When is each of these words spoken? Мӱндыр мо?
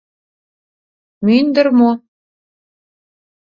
Мӱндыр 1.25 1.67
мо? 1.79 1.91